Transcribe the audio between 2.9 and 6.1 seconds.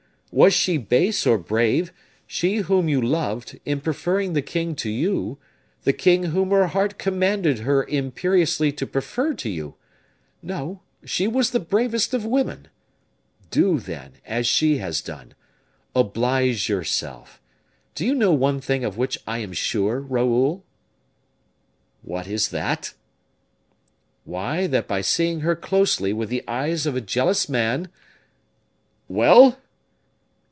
loved, in preferring the king to you, the